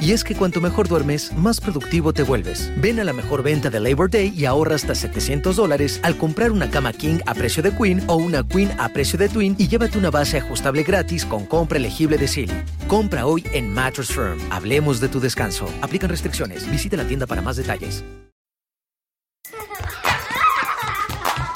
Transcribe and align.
Y 0.00 0.12
es 0.12 0.24
que 0.24 0.34
cuanto 0.34 0.60
mejor 0.60 0.88
duermes, 0.88 1.32
más 1.32 1.60
productivo 1.60 2.12
te 2.12 2.22
vuelves. 2.22 2.70
Ven 2.76 3.00
a 3.00 3.04
la 3.04 3.12
mejor 3.12 3.42
venta 3.42 3.70
de 3.70 3.80
Labor 3.80 4.10
Day 4.10 4.32
y 4.36 4.44
ahorra 4.44 4.74
hasta 4.74 4.94
700 4.94 5.56
dólares 5.56 6.00
al 6.02 6.16
comprar 6.16 6.52
una 6.52 6.70
cama 6.70 6.92
King 6.92 7.18
a 7.26 7.34
precio 7.34 7.62
de 7.62 7.72
Queen 7.72 8.02
o 8.06 8.16
una 8.16 8.46
Queen 8.46 8.70
a 8.78 8.90
precio 8.90 9.18
de 9.18 9.28
Twin 9.28 9.56
y 9.58 9.68
llévate 9.68 9.98
una 9.98 10.10
base 10.10 10.38
ajustable 10.38 10.82
gratis 10.82 11.24
con 11.24 11.46
compra 11.46 11.78
elegible 11.78 12.18
de 12.18 12.28
Silly. 12.28 12.62
Compra 12.88 13.26
hoy 13.26 13.44
en 13.52 13.72
Mattress 13.72 14.08
Firm. 14.08 14.38
Hablemos 14.50 15.00
de 15.00 15.08
tu 15.08 15.18
descanso. 15.18 15.66
Aplican 15.80 16.10
restricciones. 16.10 16.70
Visita 16.70 16.96
la 16.96 17.04
tienda 17.04 17.26
para 17.26 17.40
más 17.40 17.56
detalles. 17.56 18.04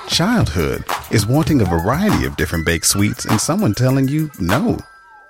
Childhood 0.09 0.85
is 1.11 1.27
wanting 1.27 1.63
a 1.63 1.65
variety 1.65 2.27
of 2.27 2.37
different 2.37 2.67
baked 2.67 2.85
sweets 2.85 3.27
and 3.27 3.41
someone 3.41 3.73
telling 3.73 4.09
you 4.09 4.29
no. 4.39 4.77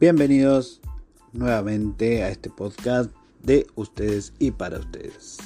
Bienvenidos 0.00 0.80
nuevamente 1.32 2.24
a 2.24 2.28
este 2.28 2.50
podcast 2.50 3.12
de 3.44 3.68
ustedes 3.76 4.32
y 4.40 4.50
para 4.50 4.80
ustedes. 4.80 5.38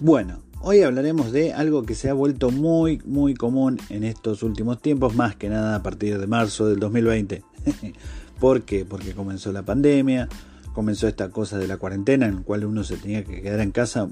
Bueno, 0.00 0.40
hoy 0.62 0.80
hablaremos 0.80 1.30
de 1.30 1.52
algo 1.52 1.82
que 1.82 1.94
se 1.94 2.08
ha 2.08 2.14
vuelto 2.14 2.50
muy 2.50 3.02
muy 3.04 3.34
común 3.34 3.78
en 3.90 4.04
estos 4.04 4.42
últimos 4.42 4.80
tiempos, 4.80 5.14
más 5.14 5.36
que 5.36 5.50
nada 5.50 5.76
a 5.76 5.82
partir 5.82 6.18
de 6.18 6.26
marzo 6.26 6.66
del 6.66 6.80
2020. 6.80 7.44
¿Por 8.40 8.62
qué? 8.62 8.86
Porque 8.86 9.12
comenzó 9.12 9.52
la 9.52 9.62
pandemia, 9.62 10.30
comenzó 10.72 11.06
esta 11.06 11.28
cosa 11.28 11.58
de 11.58 11.68
la 11.68 11.76
cuarentena 11.76 12.26
en 12.26 12.36
la 12.36 12.42
cual 12.42 12.64
uno 12.64 12.82
se 12.82 12.96
tenía 12.96 13.24
que 13.24 13.42
quedar 13.42 13.60
en 13.60 13.72
casa. 13.72 14.08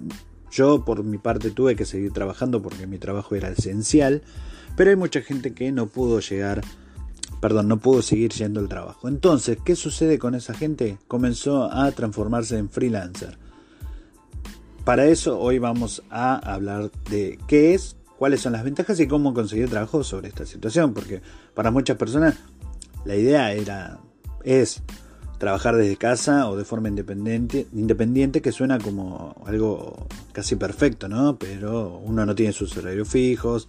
Yo 0.50 0.84
por 0.84 1.04
mi 1.04 1.16
parte 1.16 1.50
tuve 1.50 1.74
que 1.74 1.86
seguir 1.86 2.12
trabajando 2.12 2.60
porque 2.60 2.86
mi 2.86 2.98
trabajo 2.98 3.34
era 3.34 3.48
esencial, 3.48 4.22
pero 4.76 4.90
hay 4.90 4.96
mucha 4.96 5.22
gente 5.22 5.54
que 5.54 5.72
no 5.72 5.86
pudo 5.86 6.20
llegar 6.20 6.60
perdón, 7.40 7.68
no 7.68 7.78
pudo 7.78 8.02
seguir 8.02 8.32
yendo 8.32 8.60
al 8.60 8.68
trabajo. 8.68 9.08
Entonces, 9.08 9.58
¿qué 9.64 9.74
sucede 9.74 10.18
con 10.18 10.34
esa 10.34 10.54
gente? 10.54 10.98
Comenzó 11.08 11.72
a 11.72 11.90
transformarse 11.92 12.58
en 12.58 12.68
freelancer. 12.68 13.38
Para 14.84 15.06
eso 15.06 15.38
hoy 15.38 15.58
vamos 15.58 16.02
a 16.10 16.36
hablar 16.36 16.90
de 17.10 17.38
qué 17.46 17.74
es, 17.74 17.96
cuáles 18.18 18.40
son 18.40 18.52
las 18.52 18.64
ventajas 18.64 18.98
y 19.00 19.06
cómo 19.06 19.34
conseguir 19.34 19.68
trabajo 19.68 20.04
sobre 20.04 20.28
esta 20.28 20.46
situación, 20.46 20.94
porque 20.94 21.22
para 21.54 21.70
muchas 21.70 21.96
personas 21.96 22.36
la 23.04 23.16
idea 23.16 23.52
era 23.52 23.98
es 24.44 24.82
trabajar 25.38 25.76
desde 25.76 25.96
casa 25.96 26.48
o 26.50 26.56
de 26.56 26.64
forma 26.64 26.88
independiente, 26.88 27.66
independiente 27.72 28.42
que 28.42 28.52
suena 28.52 28.78
como 28.78 29.34
algo 29.46 30.06
casi 30.32 30.56
perfecto, 30.56 31.08
¿no? 31.08 31.38
Pero 31.38 31.98
uno 32.04 32.26
no 32.26 32.34
tiene 32.34 32.52
sus 32.52 32.76
horarios 32.76 33.08
fijos, 33.08 33.68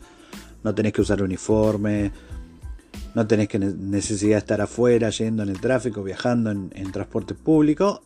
no 0.63 0.75
tenés 0.75 0.91
que 0.91 1.01
usar 1.01 1.23
uniforme, 1.23 2.11
no 3.13 3.27
tenés 3.27 3.47
que 3.47 3.59
necesidad 3.59 4.35
de 4.35 4.39
estar 4.39 4.61
afuera, 4.61 5.09
yendo 5.09 5.43
en 5.43 5.49
el 5.49 5.59
tráfico, 5.59 6.03
viajando 6.03 6.51
en, 6.51 6.91
transporte 6.91 7.33
público. 7.33 8.03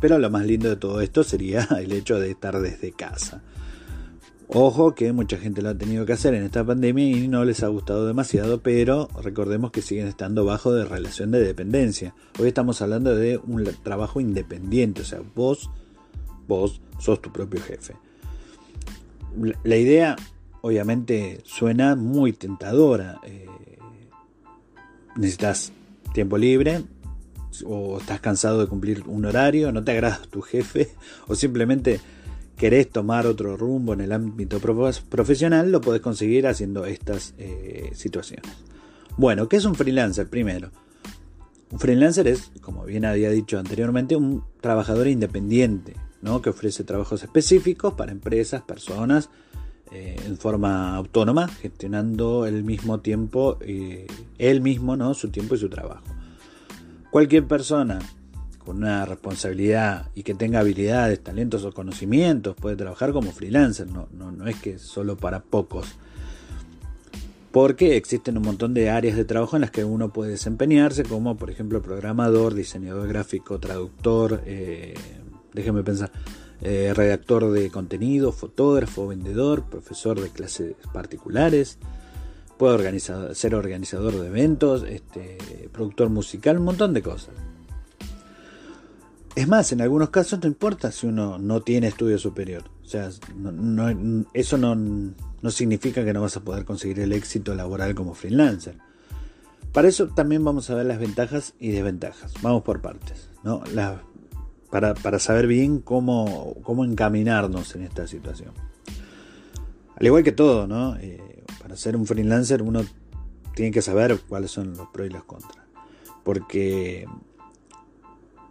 Pero 0.00 0.18
lo 0.18 0.30
más 0.30 0.44
lindo 0.44 0.68
de 0.68 0.76
todo 0.76 1.00
esto 1.00 1.22
sería 1.24 1.68
el 1.80 1.92
hecho 1.92 2.18
de 2.18 2.30
estar 2.30 2.58
desde 2.60 2.92
casa. 2.92 3.42
Ojo 4.48 4.94
que 4.94 5.12
mucha 5.12 5.38
gente 5.38 5.60
lo 5.60 5.70
ha 5.70 5.74
tenido 5.74 6.06
que 6.06 6.12
hacer 6.12 6.34
en 6.34 6.44
esta 6.44 6.64
pandemia 6.64 7.04
y 7.04 7.26
no 7.26 7.44
les 7.44 7.64
ha 7.64 7.68
gustado 7.68 8.06
demasiado, 8.06 8.60
pero 8.60 9.08
recordemos 9.20 9.72
que 9.72 9.82
siguen 9.82 10.06
estando 10.06 10.44
bajo 10.44 10.72
de 10.72 10.84
relación 10.84 11.32
de 11.32 11.40
dependencia. 11.40 12.14
Hoy 12.38 12.48
estamos 12.48 12.80
hablando 12.80 13.16
de 13.16 13.38
un 13.38 13.68
trabajo 13.82 14.20
independiente, 14.20 15.02
o 15.02 15.04
sea, 15.04 15.20
vos, 15.34 15.68
vos 16.46 16.80
sos 17.00 17.20
tu 17.20 17.32
propio 17.32 17.60
jefe. 17.60 17.94
La 19.64 19.76
idea 19.76 20.14
obviamente 20.60 21.40
suena 21.44 21.96
muy 21.96 22.32
tentadora. 22.32 23.20
Eh, 23.24 23.46
necesitas 25.16 25.72
tiempo 26.12 26.38
libre 26.38 26.82
o 27.64 27.98
estás 27.98 28.20
cansado 28.20 28.60
de 28.60 28.66
cumplir 28.66 29.02
un 29.06 29.24
horario, 29.24 29.72
no 29.72 29.82
te 29.82 29.92
agrada 29.92 30.20
tu 30.30 30.42
jefe 30.42 30.90
o 31.26 31.34
simplemente 31.34 32.00
querés 32.56 32.90
tomar 32.90 33.26
otro 33.26 33.56
rumbo 33.56 33.92
en 33.92 34.00
el 34.00 34.12
ámbito 34.12 34.58
profesional, 34.60 35.70
lo 35.70 35.80
podés 35.80 36.00
conseguir 36.00 36.46
haciendo 36.46 36.86
estas 36.86 37.34
eh, 37.38 37.90
situaciones. 37.94 38.50
Bueno, 39.16 39.48
¿qué 39.48 39.56
es 39.56 39.64
un 39.64 39.74
freelancer 39.74 40.28
primero? 40.28 40.70
Un 41.70 41.78
freelancer 41.78 42.28
es, 42.28 42.50
como 42.60 42.84
bien 42.84 43.04
había 43.04 43.30
dicho 43.30 43.58
anteriormente, 43.58 44.16
un 44.16 44.44
trabajador 44.60 45.08
independiente, 45.08 45.94
¿no? 46.22 46.40
que 46.40 46.50
ofrece 46.50 46.84
trabajos 46.84 47.22
específicos 47.22 47.94
para 47.94 48.12
empresas, 48.12 48.62
personas, 48.62 49.30
eh, 49.98 50.14
en 50.26 50.36
forma 50.36 50.94
autónoma, 50.94 51.48
gestionando 51.48 52.44
el 52.44 52.64
mismo 52.64 53.00
tiempo, 53.00 53.56
eh, 53.62 54.06
él 54.36 54.60
mismo, 54.60 54.94
¿no? 54.94 55.14
su 55.14 55.30
tiempo 55.30 55.54
y 55.54 55.58
su 55.58 55.70
trabajo. 55.70 56.04
Cualquier 57.10 57.46
persona 57.46 57.98
con 58.58 58.76
una 58.78 59.06
responsabilidad 59.06 60.10
y 60.14 60.22
que 60.22 60.34
tenga 60.34 60.60
habilidades, 60.60 61.22
talentos 61.22 61.64
o 61.64 61.72
conocimientos 61.72 62.54
puede 62.56 62.76
trabajar 62.76 63.12
como 63.12 63.32
freelancer, 63.32 63.86
no, 63.86 64.08
no, 64.12 64.32
no 64.32 64.46
es 64.46 64.56
que 64.56 64.78
solo 64.78 65.16
para 65.16 65.40
pocos. 65.40 65.86
Porque 67.50 67.96
existen 67.96 68.36
un 68.36 68.42
montón 68.42 68.74
de 68.74 68.90
áreas 68.90 69.16
de 69.16 69.24
trabajo 69.24 69.56
en 69.56 69.62
las 69.62 69.70
que 69.70 69.84
uno 69.84 70.12
puede 70.12 70.32
desempeñarse, 70.32 71.04
como 71.04 71.38
por 71.38 71.48
ejemplo 71.48 71.80
programador, 71.80 72.52
diseñador 72.52 73.08
gráfico, 73.08 73.58
traductor, 73.58 74.42
eh, 74.44 74.92
déjeme 75.54 75.82
pensar, 75.82 76.12
eh, 76.62 76.92
redactor 76.94 77.50
de 77.50 77.70
contenido, 77.70 78.32
fotógrafo, 78.32 79.06
vendedor, 79.06 79.64
profesor 79.64 80.20
de 80.20 80.30
clases 80.30 80.74
particulares, 80.92 81.78
puede 82.58 83.00
ser 83.34 83.54
organizador 83.54 84.18
de 84.18 84.26
eventos, 84.26 84.84
este, 84.84 85.38
productor 85.72 86.08
musical, 86.08 86.58
un 86.58 86.64
montón 86.64 86.94
de 86.94 87.02
cosas. 87.02 87.34
Es 89.34 89.46
más, 89.46 89.70
en 89.72 89.82
algunos 89.82 90.08
casos 90.08 90.40
no 90.42 90.48
importa 90.48 90.90
si 90.90 91.06
uno 91.06 91.38
no 91.38 91.60
tiene 91.60 91.88
estudio 91.88 92.18
superior. 92.18 92.64
O 92.82 92.88
sea, 92.88 93.10
eso 94.32 94.56
no, 94.56 94.74
no 94.74 95.50
significa 95.50 96.04
que 96.04 96.14
no 96.14 96.22
vas 96.22 96.38
a 96.38 96.40
poder 96.40 96.64
conseguir 96.64 97.00
el 97.00 97.12
éxito 97.12 97.54
laboral 97.54 97.94
como 97.94 98.14
freelancer. 98.14 98.78
Para 99.72 99.88
eso 99.88 100.08
también 100.08 100.42
vamos 100.42 100.70
a 100.70 100.74
ver 100.74 100.86
las 100.86 100.98
ventajas 100.98 101.52
y 101.58 101.68
desventajas. 101.68 102.32
Vamos 102.40 102.62
por 102.62 102.80
partes. 102.80 103.28
¿no? 103.44 103.62
Las 103.74 103.98
para, 104.70 105.18
saber 105.18 105.46
bien 105.46 105.80
cómo, 105.80 106.56
cómo, 106.62 106.84
encaminarnos 106.84 107.74
en 107.74 107.82
esta 107.82 108.06
situación. 108.06 108.52
Al 109.96 110.06
igual 110.06 110.22
que 110.22 110.32
todo, 110.32 110.66
¿no? 110.66 110.96
Eh, 110.96 111.44
para 111.60 111.76
ser 111.76 111.96
un 111.96 112.06
freelancer 112.06 112.62
uno 112.62 112.82
tiene 113.54 113.70
que 113.70 113.82
saber 113.82 114.20
cuáles 114.28 114.50
son 114.50 114.76
los 114.76 114.88
pros 114.88 115.06
y 115.06 115.10
los 115.10 115.24
contras. 115.24 115.64
Porque 116.22 117.06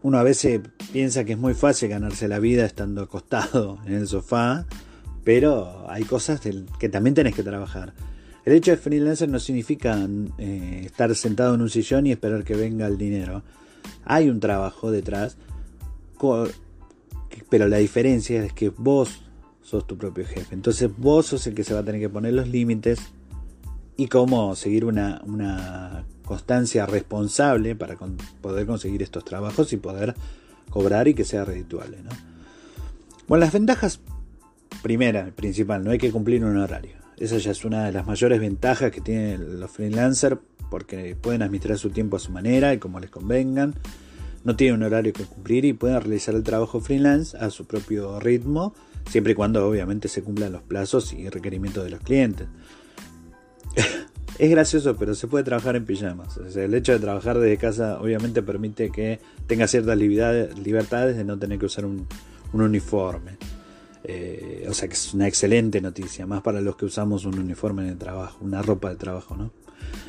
uno 0.01 0.17
a 0.17 0.23
veces 0.23 0.61
piensa 0.91 1.23
que 1.23 1.33
es 1.33 1.37
muy 1.37 1.53
fácil 1.53 1.89
ganarse 1.89 2.27
la 2.27 2.39
vida 2.39 2.65
estando 2.65 3.03
acostado 3.03 3.79
en 3.85 3.93
el 3.93 4.07
sofá, 4.07 4.65
pero 5.23 5.85
hay 5.89 6.03
cosas 6.03 6.41
que 6.79 6.89
también 6.89 7.13
tenés 7.13 7.35
que 7.35 7.43
trabajar. 7.43 7.93
El 8.45 8.53
hecho 8.53 8.69
de 8.71 8.77
freelancer 8.77 9.27
no 9.27 9.39
significa 9.39 10.07
eh, 10.37 10.83
estar 10.85 11.13
sentado 11.15 11.55
en 11.55 11.61
un 11.61 11.69
sillón 11.69 12.05
y 12.05 12.11
esperar 12.11 12.43
que 12.43 12.55
venga 12.55 12.85
el 12.85 12.95
dinero. 12.95 13.41
Hay 14.03 14.29
un 14.29 14.39
trabajo 14.39 14.91
detrás 14.91 15.37
pero 17.49 17.67
la 17.67 17.77
diferencia 17.77 18.43
es 18.43 18.53
que 18.53 18.69
vos 18.69 19.21
sos 19.61 19.87
tu 19.87 19.97
propio 19.97 20.25
jefe. 20.25 20.53
Entonces 20.53 20.89
vos 20.95 21.25
sos 21.25 21.47
el 21.47 21.55
que 21.55 21.63
se 21.63 21.73
va 21.73 21.79
a 21.79 21.83
tener 21.83 21.99
que 21.99 22.09
poner 22.09 22.33
los 22.33 22.47
límites 22.47 22.99
y 23.97 24.07
cómo 24.07 24.55
seguir 24.55 24.85
una, 24.85 26.05
constancia 26.25 26.87
responsable 26.87 27.75
para 27.75 27.97
poder 28.41 28.65
conseguir 28.65 29.03
estos 29.03 29.23
trabajos 29.23 29.71
y 29.73 29.77
poder 29.77 30.15
cobrar 30.71 31.07
y 31.07 31.13
que 31.13 31.23
sea 31.23 31.45
redituable. 31.45 31.97
¿no? 32.01 32.09
Bueno, 33.27 33.45
las 33.45 33.53
ventajas, 33.53 33.99
primera, 34.81 35.31
principal, 35.35 35.83
no 35.83 35.91
hay 35.91 35.99
que 35.99 36.11
cumplir 36.11 36.43
un 36.43 36.57
horario. 36.57 36.97
Esa 37.17 37.37
ya 37.37 37.51
es 37.51 37.63
una 37.63 37.85
de 37.85 37.91
las 37.91 38.07
mayores 38.07 38.39
ventajas 38.39 38.91
que 38.91 39.01
tienen 39.01 39.59
los 39.59 39.69
freelancers 39.71 40.37
porque 40.69 41.15
pueden 41.15 41.43
administrar 41.43 41.77
su 41.77 41.91
tiempo 41.91 42.17
a 42.17 42.19
su 42.19 42.31
manera 42.31 42.73
y 42.73 42.79
como 42.79 42.99
les 42.99 43.09
convengan. 43.09 43.75
No 44.45 44.55
tienen 44.55 44.77
un 44.77 44.83
horario 44.83 45.11
que 45.11 45.25
cumplir 45.25 45.65
y 45.65 45.73
pueden 45.73 45.99
realizar 45.99 46.35
el 46.35 46.43
trabajo 46.43 46.79
freelance 46.79 47.35
a 47.37 47.49
su 47.49 47.65
propio 47.65 48.19
ritmo, 48.19 48.73
siempre 49.09 49.33
y 49.33 49.35
cuando 49.35 49.67
obviamente 49.67 50.07
se 50.07 50.21
cumplan 50.23 50.53
los 50.53 50.61
plazos 50.61 51.11
y 51.13 51.27
requerimientos 51.29 51.83
de 51.83 51.89
los 51.89 51.99
clientes. 51.99 52.47
es 54.37 54.49
gracioso, 54.49 54.95
pero 54.97 55.15
se 55.15 55.27
puede 55.27 55.43
trabajar 55.43 55.75
en 55.75 55.85
pijamas. 55.85 56.37
el 56.55 56.73
hecho 56.75 56.91
de 56.93 56.99
trabajar 56.99 57.39
desde 57.39 57.57
casa 57.57 57.99
obviamente 57.99 58.43
permite 58.43 58.91
que 58.91 59.19
tenga 59.47 59.67
ciertas 59.67 59.97
libertades 59.97 61.17
de 61.17 61.23
no 61.23 61.37
tener 61.39 61.59
que 61.59 61.65
usar 61.65 61.85
un, 61.85 62.07
uniforme. 62.53 63.37
Eh, 64.03 64.67
o 64.69 64.73
sea 64.73 64.87
que 64.87 64.93
es 64.93 65.13
una 65.15 65.27
excelente 65.27 65.81
noticia, 65.81 66.27
más 66.27 66.43
para 66.43 66.61
los 66.61 66.75
que 66.75 66.85
usamos 66.85 67.25
un 67.25 67.39
uniforme 67.39 67.89
el 67.89 67.97
trabajo, 67.97 68.37
una 68.41 68.61
ropa 68.61 68.89
de 68.89 68.95
trabajo, 68.97 69.35
¿no? 69.35 69.51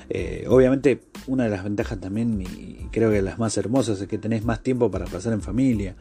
Eh, 0.09 0.47
obviamente, 0.49 1.03
una 1.27 1.45
de 1.45 1.51
las 1.51 1.65
ventajas 1.65 2.01
también, 2.01 2.41
y 2.41 2.89
creo 2.91 3.11
que 3.11 3.23
las 3.23 3.39
más 3.39 3.57
hermosas, 3.57 4.01
es 4.01 4.09
que 4.09 4.19
tenés 4.19 4.45
más 4.45 4.63
tiempo 4.63 4.91
para 4.91 5.07
pasar 5.07 5.33
en 5.33 5.43
familia. 5.43 5.97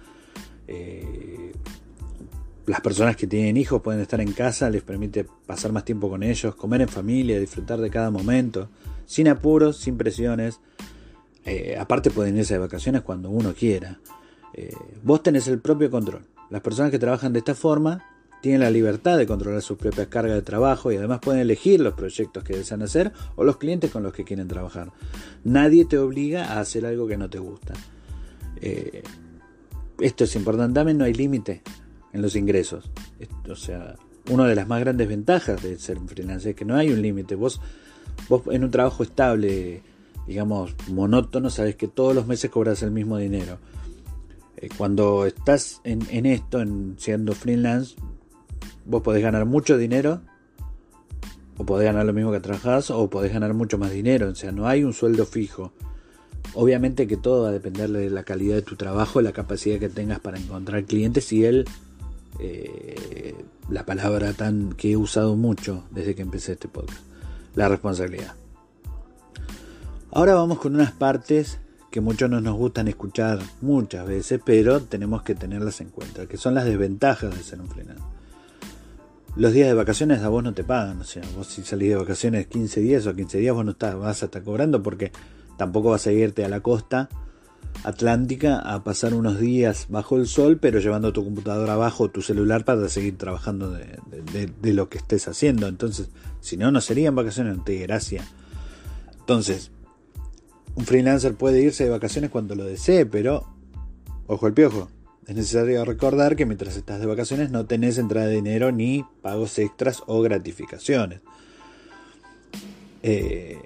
Eh, 0.67 1.53
las 2.65 2.81
personas 2.81 3.15
que 3.15 3.27
tienen 3.27 3.57
hijos 3.57 3.81
pueden 3.81 4.01
estar 4.01 4.21
en 4.21 4.31
casa, 4.31 4.69
les 4.69 4.81
permite 4.81 5.25
pasar 5.45 5.71
más 5.71 5.85
tiempo 5.85 6.09
con 6.09 6.23
ellos, 6.23 6.55
comer 6.55 6.81
en 6.81 6.89
familia, 6.89 7.39
disfrutar 7.39 7.79
de 7.79 7.89
cada 7.89 8.09
momento, 8.09 8.69
sin 9.05 9.27
apuros, 9.27 9.77
sin 9.77 9.97
presiones. 9.97 10.59
Eh, 11.45 11.77
aparte 11.79 12.09
pueden 12.09 12.37
irse 12.37 12.55
de 12.55 12.59
vacaciones 12.59 13.01
cuando 13.01 13.29
uno 13.29 13.53
quiera. 13.53 13.99
vos 15.03 15.21
tenés 15.21 15.47
el 15.47 15.59
propio 15.59 15.91
control. 15.91 16.25
Las 16.49 16.61
personas 16.61 16.89
que 16.91 16.99
trabajan 16.99 17.33
de 17.33 17.39
esta 17.39 17.55
forma 17.55 18.14
tienen 18.45 18.61
la 18.61 18.69
libertad 18.69 19.17
de 19.17 19.25
controlar 19.25 19.63
sus 19.63 19.75
propias 19.75 20.05
cargas 20.05 20.35
de 20.35 20.43
trabajo 20.43 20.91
y 20.91 20.97
además 20.97 21.19
pueden 21.19 21.41
elegir 21.41 21.81
los 21.81 21.95
proyectos 21.95 22.43
que 22.43 22.55
desean 22.55 22.83
hacer 22.83 23.11
o 23.35 23.43
los 23.43 23.57
clientes 23.57 23.89
con 23.89 24.03
los 24.03 24.13
que 24.13 24.23
quieren 24.23 24.47
trabajar. 24.47 24.91
Nadie 25.43 25.85
te 25.85 25.97
obliga 25.97 26.53
a 26.53 26.59
hacer 26.59 26.85
algo 26.85 27.07
que 27.07 27.17
no 27.17 27.27
te 27.27 27.39
gusta. 27.39 27.73
Eh, 28.61 29.01
esto 29.99 30.25
es 30.25 30.35
importante, 30.35 30.75
también 30.75 30.99
no 30.99 31.05
hay 31.05 31.15
límite 31.15 31.63
en 32.13 32.21
los 32.21 32.35
ingresos. 32.35 32.91
o 33.49 33.55
sea, 33.55 33.95
una 34.29 34.45
de 34.45 34.53
las 34.53 34.67
más 34.67 34.79
grandes 34.79 35.07
ventajas 35.07 35.63
de 35.63 35.79
ser 35.79 35.97
freelancer 36.05 36.51
es 36.51 36.55
que 36.55 36.65
no 36.65 36.75
hay 36.75 36.91
un 36.91 37.01
límite. 37.01 37.33
Vos, 37.33 37.59
vos 38.29 38.43
en 38.51 38.63
un 38.63 38.69
trabajo 38.69 39.01
estable, 39.01 39.81
digamos, 40.27 40.75
monótono, 40.89 41.49
sabes 41.49 41.77
que 41.77 41.87
todos 41.87 42.13
los 42.13 42.27
meses 42.27 42.51
cobras 42.51 42.83
el 42.83 42.91
mismo 42.91 43.17
dinero. 43.17 43.57
Eh, 44.57 44.69
cuando 44.77 45.25
estás 45.25 45.81
en, 45.83 46.05
en 46.11 46.27
esto, 46.27 46.61
en 46.61 46.93
siendo 46.99 47.33
freelance, 47.33 47.95
vos 48.85 49.01
podés 49.01 49.21
ganar 49.21 49.45
mucho 49.45 49.77
dinero, 49.77 50.21
o 51.57 51.65
podés 51.65 51.85
ganar 51.85 52.05
lo 52.05 52.13
mismo 52.13 52.31
que 52.31 52.39
trabajás, 52.39 52.91
o 52.91 53.09
podés 53.09 53.33
ganar 53.33 53.53
mucho 53.53 53.77
más 53.77 53.91
dinero. 53.91 54.29
O 54.29 54.35
sea, 54.35 54.51
no 54.51 54.67
hay 54.67 54.83
un 54.83 54.93
sueldo 54.93 55.25
fijo. 55.25 55.71
Obviamente 56.53 57.07
que 57.07 57.17
todo 57.17 57.43
va 57.43 57.49
a 57.49 57.51
depender 57.51 57.89
de 57.89 58.09
la 58.09 58.23
calidad 58.23 58.55
de 58.55 58.61
tu 58.61 58.75
trabajo, 58.75 59.21
la 59.21 59.31
capacidad 59.31 59.79
que 59.79 59.89
tengas 59.89 60.19
para 60.19 60.37
encontrar 60.37 60.83
clientes 60.85 61.31
y 61.33 61.43
el, 61.43 61.65
eh, 62.39 63.35
la 63.69 63.85
palabra 63.85 64.33
tan 64.33 64.73
que 64.73 64.91
he 64.91 64.97
usado 64.97 65.35
mucho 65.35 65.83
desde 65.91 66.15
que 66.15 66.21
empecé 66.21 66.53
este 66.53 66.67
podcast, 66.67 67.01
la 67.55 67.67
responsabilidad. 67.67 68.35
Ahora 70.11 70.35
vamos 70.35 70.59
con 70.59 70.75
unas 70.75 70.91
partes 70.91 71.59
que 71.91 71.99
muchos 71.99 72.29
no 72.29 72.39
nos 72.41 72.55
gustan 72.55 72.87
escuchar 72.87 73.39
muchas 73.61 74.05
veces, 74.05 74.39
pero 74.45 74.81
tenemos 74.81 75.23
que 75.23 75.35
tenerlas 75.35 75.81
en 75.81 75.89
cuenta, 75.89 76.27
que 76.27 76.37
son 76.37 76.53
las 76.53 76.65
desventajas 76.65 77.35
de 77.35 77.43
ser 77.43 77.59
un 77.59 77.69
freelance 77.69 78.03
los 79.35 79.51
días 79.51 79.67
de 79.67 79.73
vacaciones 79.73 80.21
a 80.21 80.29
vos 80.29 80.43
no 80.43 80.53
te 80.53 80.63
pagan. 80.63 81.01
O 81.01 81.03
sea, 81.03 81.23
vos 81.35 81.47
si 81.47 81.63
salís 81.63 81.89
de 81.89 81.95
vacaciones 81.95 82.47
15 82.47 82.79
días 82.81 83.07
o 83.07 83.15
15 83.15 83.37
días 83.39 83.55
vos 83.55 83.65
no 83.65 83.71
estás, 83.71 83.97
vas 83.97 84.21
a 84.21 84.25
estar 84.25 84.43
cobrando 84.43 84.81
porque 84.81 85.11
tampoco 85.57 85.91
vas 85.91 86.07
a 86.07 86.11
irte 86.11 86.45
a 86.45 86.49
la 86.49 86.61
costa 86.61 87.09
atlántica 87.83 88.59
a 88.59 88.83
pasar 88.83 89.13
unos 89.13 89.39
días 89.39 89.87
bajo 89.89 90.17
el 90.17 90.27
sol, 90.27 90.57
pero 90.59 90.79
llevando 90.79 91.11
tu 91.13 91.23
computadora 91.23 91.73
abajo, 91.73 92.09
tu 92.09 92.21
celular 92.21 92.63
para 92.65 92.87
seguir 92.89 93.17
trabajando 93.17 93.71
de, 93.71 94.73
lo 94.73 94.89
que 94.89 94.97
estés 94.97 95.27
haciendo. 95.27 95.67
Entonces, 95.67 96.09
si 96.39 96.57
no, 96.57 96.71
no 96.71 96.81
serían 96.81 97.15
vacaciones, 97.15 97.57
no 97.57 97.63
te 97.63 97.77
gracia. 97.79 98.23
Entonces, 99.19 99.71
un 100.75 100.85
freelancer 100.85 101.35
puede 101.35 101.61
irse 101.61 101.83
de 101.83 101.89
vacaciones 101.89 102.29
cuando 102.29 102.55
lo 102.55 102.65
desee, 102.65 103.05
pero 103.05 103.45
ojo 104.27 104.47
el 104.47 104.53
piojo. 104.53 104.89
Es 105.27 105.35
necesario 105.35 105.83
recordar 105.85 106.35
que 106.35 106.45
mientras 106.45 106.77
estás 106.77 106.99
de 106.99 107.07
vacaciones 107.07 107.49
no 107.49 107.65
tenés 107.65 107.97
entrada 107.97 108.27
de 108.27 108.35
dinero 108.35 108.71
ni 108.71 109.03
pagos 109.23 109.57
extras 109.57 110.03
o 110.05 110.21
gratificaciones. 110.21 111.21
Eh, 113.01 113.59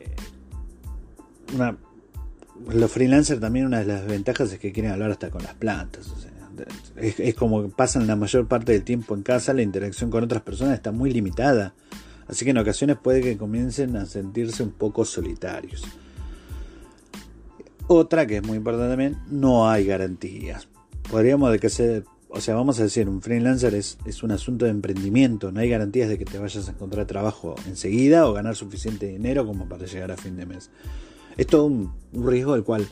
los 2.69 2.91
freelancers 2.91 3.41
también 3.41 3.65
una 3.65 3.79
de 3.79 3.85
las 3.85 4.05
ventajas 4.05 4.53
es 4.53 4.59
que 4.59 4.71
quieren 4.71 4.91
hablar 4.91 5.11
hasta 5.11 5.29
con 5.31 5.43
las 5.43 5.53
plantas. 5.55 6.13
es, 6.95 7.19
es, 7.19 7.35
como 7.35 7.63
que 7.63 7.69
pasan 7.69 8.07
la 8.07 8.15
mayor 8.15 8.47
parte 8.47 8.71
del 8.71 8.83
tiempo 8.83 9.13
en 9.13 9.23
casa, 9.23 9.53
la 9.53 9.61
interacción 9.61 10.09
con 10.09 10.23
otras 10.23 10.41
personas 10.43 10.75
está 10.75 10.93
muy 10.93 11.11
limitada. 11.11 11.73
Así 12.29 12.45
que 12.45 12.51
en 12.51 12.57
ocasiones 12.57 12.95
puede 12.97 13.21
que 13.21 13.37
comiencen 13.37 13.97
a 13.97 14.05
sentirse 14.05 14.63
un 14.63 14.71
poco 14.71 15.03
solitarios. 15.03 15.83
Otra 17.87 18.25
que 18.27 18.37
es 18.37 18.43
muy 18.43 18.55
importante 18.55 18.89
también, 18.89 19.17
no 19.29 19.69
hay 19.69 19.85
garantías 19.85 20.69
podríamos 21.09 21.51
de 21.51 21.59
que 21.59 21.69
o 22.31 22.41
sea, 22.41 22.53
vamos 22.53 22.79
a 22.79 22.83
decir, 22.83 23.09
un 23.09 23.23
freelancer 23.23 23.73
es, 23.73 23.97
es, 24.05 24.21
un 24.21 24.31
asunto 24.31 24.65
de 24.65 24.71
emprendimiento, 24.71 25.51
no 25.51 25.61
hay 25.61 25.69
garantías 25.69 26.09
de 26.09 26.19
que 26.19 26.25
te 26.25 26.37
vayas 26.37 26.67
a 26.67 26.71
encontrar 26.71 27.07
trabajo 27.07 27.55
enseguida 27.65 28.27
o 28.27 28.33
ganar 28.33 28.55
suficiente 28.55 29.07
dinero 29.07 29.47
como 29.47 29.67
para 29.67 29.87
llegar 29.87 30.11
a 30.11 30.17
fin 30.17 30.37
de 30.37 30.45
mes. 30.45 30.69
Es 31.37 31.47
todo 31.47 31.65
un, 31.65 31.91
riesgo 32.13 32.53
del 32.53 32.63
cual 32.63 32.87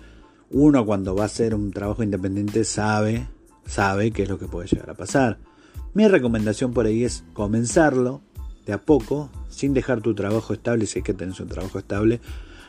uno 0.49 0.85
cuando 0.85 1.15
va 1.15 1.23
a 1.23 1.25
hacer 1.27 1.53
un 1.53 1.71
trabajo 1.71 2.01
independiente 2.01 2.63
sabe, 2.63 3.27
sabe 3.65 4.11
qué 4.11 4.23
es 4.23 4.29
lo 4.29 4.39
que 4.39 4.47
puede 4.47 4.67
llegar 4.67 4.89
a 4.89 4.95
pasar. 4.95 5.37
Mi 5.93 6.07
recomendación 6.07 6.73
por 6.73 6.87
ahí 6.87 7.03
es 7.03 7.23
comenzarlo 7.33 8.21
de 8.65 8.73
a 8.73 8.81
poco, 8.83 9.29
sin 9.49 9.73
dejar 9.73 10.01
tu 10.01 10.15
trabajo 10.15 10.53
estable, 10.53 10.87
si 10.87 10.99
es 10.99 11.05
que 11.05 11.13
tenés 11.13 11.39
un 11.39 11.47
trabajo 11.47 11.77
estable, 11.77 12.21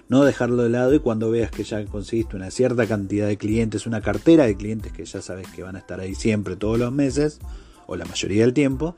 no 0.09 0.25
dejarlo 0.25 0.63
de 0.63 0.71
lado 0.71 0.95
y 0.95 1.01
cuando 1.01 1.31
veas 1.31 1.51
que 1.51 1.65
ya 1.65 1.85
conseguiste 1.85 2.37
una 2.37 2.51
cierta 2.51 2.87
cantidad 2.87 3.27
de 3.27 3.37
clientes, 3.37 3.87
una 3.87 4.01
cartera 4.01 4.47
de 4.47 4.57
clientes 4.57 4.93
que 4.93 5.05
ya 5.05 5.21
sabes 5.21 5.49
que 5.49 5.63
van 5.63 5.77
a 5.77 5.81
estar 5.81 6.01
ahí 6.01 6.15
siempre 6.15 6.57
todos 6.57 6.79
los 6.79 6.93
meses 6.93 7.41
o 7.87 7.97
la 7.97 8.05
mayoría 8.05 8.43
del 8.43 8.55
tiempo 8.55 8.97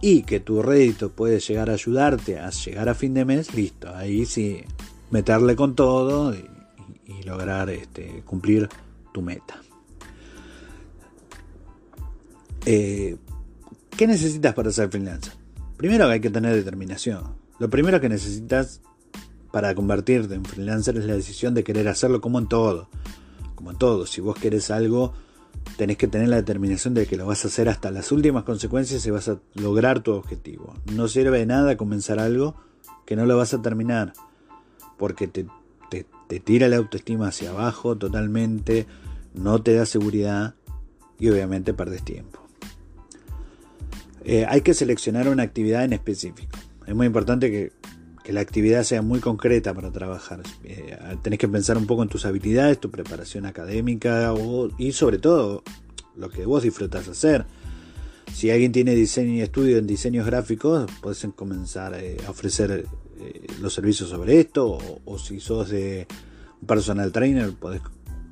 y 0.00 0.22
que 0.22 0.40
tu 0.40 0.62
rédito 0.62 1.10
puede 1.10 1.40
llegar 1.40 1.68
a 1.68 1.74
ayudarte 1.74 2.38
a 2.38 2.50
llegar 2.50 2.88
a 2.88 2.94
fin 2.94 3.14
de 3.14 3.24
mes, 3.24 3.54
listo, 3.54 3.94
ahí 3.94 4.24
sí 4.24 4.62
meterle 5.10 5.56
con 5.56 5.74
todo 5.74 6.34
y, 6.34 6.44
lograr 7.24 7.68
este, 7.68 8.22
cumplir 8.24 8.68
tu 9.12 9.20
meta. 9.20 9.60
Eh, 12.64 13.16
¿Qué 13.94 14.06
necesitas 14.06 14.54
para 14.54 14.70
ser 14.70 14.88
freelancer? 14.88 15.34
Primero 15.76 16.08
hay 16.08 16.20
que 16.20 16.30
tener 16.30 16.54
determinación. 16.54 17.34
Lo 17.58 17.68
primero 17.68 18.00
que 18.00 18.08
necesitas 18.08 18.80
para 19.50 19.74
convertirte 19.74 20.34
en 20.34 20.44
freelancer 20.44 20.96
es 20.96 21.06
la 21.06 21.14
decisión 21.14 21.54
de 21.54 21.64
querer 21.64 21.88
hacerlo 21.88 22.20
como 22.20 22.38
en 22.38 22.48
todo. 22.48 22.88
Como 23.54 23.72
en 23.72 23.78
todo, 23.78 24.06
si 24.06 24.20
vos 24.20 24.36
querés 24.36 24.70
algo, 24.70 25.12
tenés 25.76 25.96
que 25.96 26.08
tener 26.08 26.28
la 26.28 26.36
determinación 26.36 26.94
de 26.94 27.06
que 27.06 27.16
lo 27.16 27.26
vas 27.26 27.44
a 27.44 27.48
hacer 27.48 27.68
hasta 27.68 27.90
las 27.90 28.12
últimas 28.12 28.44
consecuencias 28.44 29.04
y 29.06 29.10
vas 29.10 29.28
a 29.28 29.38
lograr 29.54 30.00
tu 30.00 30.12
objetivo. 30.12 30.74
No 30.92 31.08
sirve 31.08 31.38
de 31.38 31.46
nada 31.46 31.76
comenzar 31.76 32.18
algo 32.18 32.56
que 33.06 33.16
no 33.16 33.26
lo 33.26 33.36
vas 33.36 33.54
a 33.54 33.62
terminar, 33.62 34.12
porque 34.96 35.26
te, 35.26 35.46
tira 36.44 36.68
la 36.68 36.76
autoestima 36.76 37.28
hacia 37.28 37.50
abajo 37.50 37.96
totalmente, 37.98 38.86
no 39.34 39.60
te 39.62 39.74
da 39.74 39.84
seguridad 39.84 40.54
y 41.18 41.28
obviamente 41.28 41.74
perdes 41.74 42.04
tiempo. 42.04 42.40
Eh, 44.24 44.46
hay 44.48 44.60
que 44.60 44.74
seleccionar 44.74 45.28
una 45.28 45.42
actividad 45.42 45.84
en 45.84 45.92
específico. 45.92 46.56
Es 46.86 46.94
muy 46.94 47.06
importante 47.06 47.50
que 47.50 47.72
que 48.30 48.34
la 48.34 48.42
actividad 48.42 48.84
sea 48.84 49.02
muy 49.02 49.18
concreta 49.18 49.74
para 49.74 49.90
trabajar. 49.90 50.40
Eh, 50.62 50.96
tenés 51.20 51.40
que 51.40 51.48
pensar 51.48 51.76
un 51.76 51.88
poco 51.88 52.04
en 52.04 52.08
tus 52.08 52.24
habilidades, 52.26 52.78
tu 52.78 52.88
preparación 52.88 53.44
académica 53.44 54.32
y 54.78 54.92
sobre 54.92 55.18
todo 55.18 55.64
lo 56.14 56.30
que 56.30 56.46
vos 56.46 56.62
disfrutas 56.62 57.08
hacer. 57.08 57.44
Si 58.32 58.48
alguien 58.52 58.70
tiene 58.70 58.94
diseño 58.94 59.32
y 59.32 59.40
estudio 59.40 59.78
en 59.78 59.88
diseños 59.88 60.26
gráficos, 60.26 60.88
puedes 61.02 61.26
comenzar 61.34 61.94
eh, 61.94 62.18
a 62.24 62.30
ofrecer 62.30 62.86
eh, 63.18 63.46
los 63.60 63.74
servicios 63.74 64.10
sobre 64.10 64.38
esto. 64.38 64.78
O, 65.04 65.18
si 65.18 65.40
sos 65.40 65.68
de 65.70 66.06
personal 66.64 67.10
trainer, 67.10 67.52
podés 67.54 67.82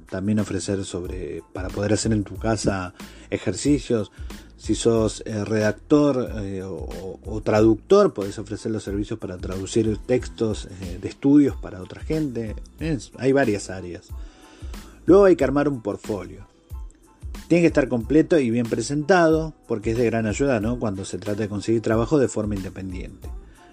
también 0.08 0.38
ofrecer 0.38 0.84
sobre 0.84 1.42
para 1.52 1.70
poder 1.70 1.94
hacer 1.94 2.12
en 2.12 2.22
tu 2.22 2.36
casa 2.36 2.94
ejercicios. 3.30 4.12
Si 4.58 4.74
sos 4.74 5.22
eh, 5.24 5.44
redactor 5.44 6.30
eh, 6.42 6.62
o, 6.64 7.40
traductor, 7.42 8.12
podés 8.12 8.38
ofrecer 8.38 8.72
los 8.72 8.82
servicios 8.82 9.18
para 9.18 9.38
traducir 9.38 9.96
textos 9.98 10.66
eh, 10.66 10.98
de 11.00 11.08
estudios 11.08 11.56
para 11.56 11.80
otra 11.80 12.02
gente. 12.02 12.56
hay 13.18 13.32
varias 13.32 13.70
áreas. 13.70 14.08
Luego 15.06 15.24
hay 15.24 15.36
que 15.36 15.44
armar 15.44 15.68
un 15.68 15.80
portfolio. 15.80 16.46
Tiene 17.46 17.62
que 17.62 17.68
estar 17.68 17.88
completo 17.88 18.38
y 18.38 18.50
bien 18.50 18.66
presentado, 18.66 19.54
porque 19.66 19.92
es 19.92 19.96
de 19.96 20.04
gran 20.04 20.26
ayuda 20.26 20.60
¿no? 20.60 20.78
cuando 20.78 21.04
se 21.04 21.18
trata 21.18 21.42
de 21.42 21.48
conseguir 21.48 21.80
trabajo 21.80 22.18
de 22.18 22.28
forma 22.28 22.56
independiente. 22.56 23.30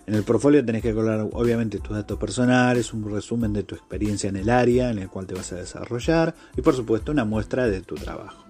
En 0.08 0.13
el 0.13 0.24
portfolio 0.24 0.63
tenés 0.63 0.84
que 0.84 0.94
colar 0.94 1.27
obviamente 1.34 1.80
tus 1.80 1.96
datos 1.96 2.20
personales, 2.20 2.94
un 2.94 3.12
resumen 3.12 3.54
de 3.54 3.63
tu 3.63 3.74
experiencia 3.74 4.30
en 4.30 4.36
el 4.36 4.51
área 4.51 4.92
en 4.92 5.00
el 5.00 5.10
cual 5.10 5.25
te 5.25 5.34
vas 5.34 5.51
a 5.51 5.56
desarrollar 5.56 6.36
y 6.56 6.62
por 6.62 6.75
supuesto 6.75 7.12
una 7.12 7.25
muestra 7.25 7.68
de 7.68 7.82
tu 7.82 7.96
trabajo. 7.96 8.46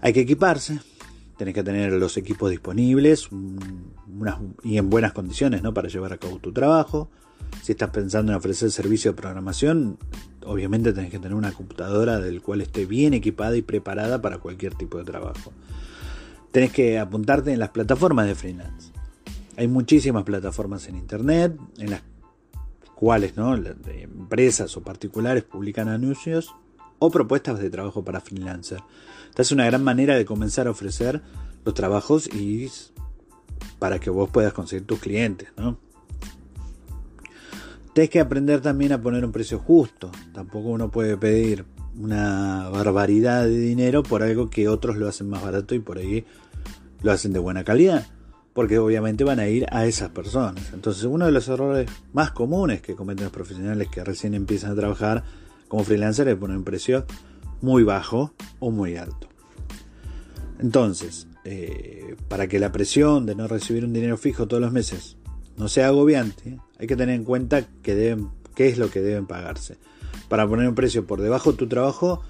Hay 0.00 0.12
que 0.14 0.20
equiparse, 0.20 0.80
tenés 1.38 1.54
que 1.54 1.62
tener 1.62 1.92
los 1.92 2.16
equipos 2.16 2.50
disponibles 2.50 3.30
y 4.64 4.76
en 4.76 4.90
buenas 4.90 5.12
condiciones 5.12 5.62
¿no? 5.62 5.72
para 5.72 5.88
llevar 5.88 6.12
a 6.12 6.18
cabo 6.18 6.38
tu 6.38 6.52
trabajo. 6.52 7.08
Si 7.62 7.72
estás 7.72 7.90
pensando 7.90 8.32
en 8.32 8.38
ofrecer 8.38 8.70
servicio 8.72 9.12
de 9.12 9.16
programación, 9.16 9.98
obviamente 10.44 10.92
tenés 10.92 11.10
que 11.10 11.18
tener 11.18 11.34
una 11.34 11.52
computadora 11.52 12.18
del 12.18 12.42
cual 12.42 12.60
esté 12.60 12.84
bien 12.84 13.14
equipada 13.14 13.56
y 13.56 13.62
preparada 13.62 14.20
para 14.20 14.38
cualquier 14.38 14.74
tipo 14.74 14.98
de 14.98 15.04
trabajo. 15.04 15.52
Tenés 16.50 16.72
que 16.72 16.98
apuntarte 16.98 17.52
en 17.52 17.60
las 17.60 17.70
plataformas 17.70 18.26
de 18.26 18.34
freelance. 18.34 18.92
Hay 19.56 19.68
muchísimas 19.68 20.24
plataformas 20.24 20.88
en 20.88 20.96
Internet 20.96 21.56
en 21.78 21.90
las 21.90 22.02
cuales 22.96 23.36
¿no? 23.36 23.54
empresas 23.54 24.76
o 24.76 24.82
particulares 24.82 25.44
publican 25.44 25.88
anuncios 25.88 26.52
o 26.98 27.10
propuestas 27.10 27.58
de 27.58 27.70
trabajo 27.70 28.04
para 28.04 28.20
freelancer. 28.20 28.80
Esta 29.28 29.42
es 29.42 29.52
una 29.52 29.66
gran 29.66 29.84
manera 29.84 30.16
de 30.16 30.24
comenzar 30.24 30.66
a 30.66 30.70
ofrecer 30.70 31.22
los 31.64 31.74
trabajos 31.74 32.28
y 32.32 32.70
para 33.78 33.98
que 33.98 34.10
vos 34.10 34.30
puedas 34.30 34.52
conseguir 34.52 34.86
tus 34.86 34.98
clientes. 34.98 35.48
¿no? 35.56 35.78
Tienes 37.92 38.10
que 38.10 38.20
aprender 38.20 38.60
también 38.60 38.92
a 38.92 39.00
poner 39.00 39.24
un 39.24 39.32
precio 39.32 39.58
justo. 39.58 40.10
Tampoco 40.32 40.68
uno 40.68 40.90
puede 40.90 41.16
pedir 41.16 41.64
una 41.98 42.68
barbaridad 42.68 43.44
de 43.44 43.58
dinero 43.58 44.02
por 44.02 44.22
algo 44.22 44.50
que 44.50 44.68
otros 44.68 44.96
lo 44.96 45.08
hacen 45.08 45.28
más 45.28 45.42
barato 45.42 45.74
y 45.74 45.80
por 45.80 45.98
ahí 45.98 46.24
lo 47.02 47.12
hacen 47.12 47.32
de 47.32 47.38
buena 47.38 47.64
calidad 47.64 48.06
porque 48.58 48.76
obviamente 48.76 49.22
van 49.22 49.38
a 49.38 49.46
ir 49.46 49.66
a 49.70 49.86
esas 49.86 50.08
personas. 50.08 50.72
Entonces 50.72 51.04
uno 51.04 51.26
de 51.26 51.30
los 51.30 51.46
errores 51.46 51.88
más 52.12 52.32
comunes 52.32 52.82
que 52.82 52.96
cometen 52.96 53.22
los 53.22 53.32
profesionales 53.32 53.86
que 53.88 54.02
recién 54.02 54.34
empiezan 54.34 54.72
a 54.72 54.74
trabajar 54.74 55.22
como 55.68 55.84
freelancer 55.84 56.28
es 56.28 56.36
poner 56.36 56.56
un 56.56 56.64
precio 56.64 57.06
muy 57.60 57.82
bajo 57.82 58.32
o 58.58 58.70
muy 58.70 58.96
alto. 58.96 59.28
Entonces, 60.58 61.26
eh, 61.44 62.16
para 62.28 62.48
que 62.48 62.58
la 62.58 62.72
presión 62.72 63.26
de 63.26 63.34
no 63.34 63.46
recibir 63.46 63.84
un 63.84 63.92
dinero 63.92 64.16
fijo 64.16 64.48
todos 64.48 64.60
los 64.60 64.72
meses 64.72 65.16
no 65.56 65.68
sea 65.68 65.88
agobiante, 65.88 66.58
hay 66.78 66.86
que 66.86 66.96
tener 66.96 67.14
en 67.14 67.24
cuenta 67.24 67.64
que 67.82 68.16
qué 68.54 68.68
es 68.68 68.78
lo 68.78 68.90
que 68.90 69.00
deben 69.00 69.26
pagarse. 69.26 69.76
Para 70.28 70.46
poner 70.48 70.68
un 70.68 70.74
precio 70.74 71.06
por 71.06 71.20
debajo 71.20 71.52
de 71.52 71.58
tu 71.58 71.68
trabajo 71.68 72.22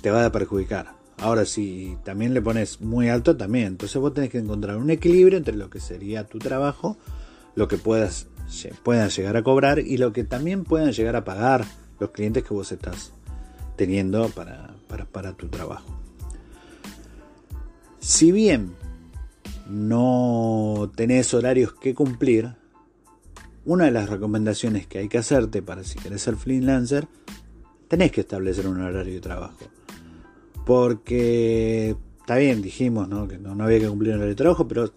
te 0.00 0.10
va 0.10 0.24
a 0.24 0.32
perjudicar. 0.32 0.94
Ahora, 1.18 1.44
si 1.44 1.96
también 2.04 2.34
le 2.34 2.42
pones 2.42 2.80
muy 2.80 3.08
alto, 3.08 3.36
también. 3.36 3.68
Entonces 3.68 4.00
vos 4.00 4.12
tenés 4.14 4.30
que 4.30 4.38
encontrar 4.38 4.76
un 4.76 4.90
equilibrio 4.90 5.38
entre 5.38 5.54
lo 5.54 5.70
que 5.70 5.80
sería 5.80 6.24
tu 6.24 6.38
trabajo, 6.38 6.96
lo 7.54 7.68
que 7.68 7.76
puedas, 7.76 8.26
puedan 8.82 9.08
llegar 9.10 9.36
a 9.36 9.42
cobrar 9.42 9.78
y 9.78 9.98
lo 9.98 10.12
que 10.12 10.24
también 10.24 10.64
puedan 10.64 10.92
llegar 10.92 11.14
a 11.14 11.24
pagar 11.24 11.64
los 12.02 12.10
clientes 12.10 12.44
que 12.44 12.52
vos 12.52 12.70
estás 12.72 13.12
teniendo 13.76 14.28
para, 14.30 14.74
para 15.10 15.32
tu 15.32 15.48
trabajo. 15.48 15.86
Si 18.00 18.32
bien 18.32 18.74
no 19.68 20.90
tenés 20.96 21.32
horarios 21.32 21.72
que 21.72 21.94
cumplir, 21.94 22.54
una 23.64 23.84
de 23.84 23.92
las 23.92 24.08
recomendaciones 24.08 24.86
que 24.86 24.98
hay 24.98 25.08
que 25.08 25.18
hacerte 25.18 25.62
para 25.62 25.84
si 25.84 25.98
querés 25.98 26.22
ser 26.22 26.36
freelancer, 26.36 27.06
tenés 27.86 28.10
que 28.10 28.22
establecer 28.22 28.66
un 28.66 28.80
horario 28.80 29.14
de 29.14 29.20
trabajo. 29.20 29.64
Porque 30.66 31.96
está 32.20 32.36
bien, 32.36 32.60
dijimos 32.60 33.08
¿no? 33.08 33.28
que 33.28 33.38
no, 33.38 33.62
había 33.62 33.78
que 33.78 33.88
cumplir 33.88 34.14
el 34.14 34.20
de 34.20 34.34
trabajo, 34.34 34.66
pero 34.66 34.92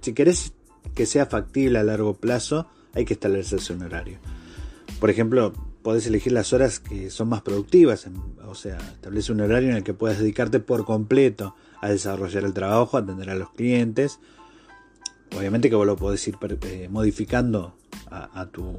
si 0.00 0.12
querés 0.12 0.52
que 0.94 1.06
sea 1.06 1.26
factible 1.26 1.78
a 1.78 1.84
largo 1.84 2.14
plazo, 2.14 2.66
hay 2.94 3.04
que 3.04 3.14
establecerse 3.14 3.72
un 3.72 3.82
horario. 3.82 4.18
Por 4.98 5.10
ejemplo, 5.10 5.52
podés 5.88 6.06
elegir 6.06 6.32
las 6.32 6.52
horas 6.52 6.80
que 6.80 7.08
son 7.08 7.30
más 7.30 7.40
productivas, 7.40 8.06
o 8.46 8.54
sea, 8.54 8.76
establece 8.76 9.32
un 9.32 9.40
horario 9.40 9.70
en 9.70 9.76
el 9.76 9.84
que 9.84 9.94
puedas 9.94 10.18
dedicarte 10.18 10.60
por 10.60 10.84
completo 10.84 11.56
a 11.80 11.88
desarrollar 11.88 12.44
el 12.44 12.52
trabajo, 12.52 12.98
a 12.98 13.00
atender 13.00 13.30
a 13.30 13.34
los 13.34 13.48
clientes. 13.52 14.20
Obviamente 15.34 15.70
que 15.70 15.76
vos 15.76 15.86
lo 15.86 15.96
podés 15.96 16.28
ir 16.28 16.36
eh, 16.42 16.90
modificando 16.90 17.74
a, 18.10 18.44
tu, 18.52 18.70